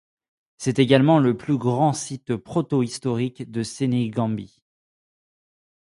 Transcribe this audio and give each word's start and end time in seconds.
C'est 0.57 0.79
également 0.79 1.19
le 1.19 1.37
plus 1.37 1.59
grand 1.59 1.93
site 1.93 2.35
protohistorique 2.35 3.51
de 3.51 3.61
Sénégambie. 3.61 4.63